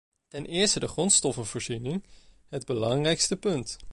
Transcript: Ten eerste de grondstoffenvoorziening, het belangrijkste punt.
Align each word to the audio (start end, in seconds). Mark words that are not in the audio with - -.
Ten 0.27 0.45
eerste 0.45 0.79
de 0.79 0.87
grondstoffenvoorziening, 0.87 2.03
het 2.47 2.65
belangrijkste 2.65 3.37
punt. 3.37 3.77